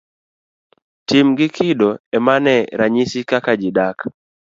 Tim 1.07 1.27
gi 1.37 1.47
kido 1.55 1.89
emane 2.17 2.55
ranyisi 2.79 3.19
kaka 3.29 3.53
ji 3.61 3.69
dak. 3.77 3.99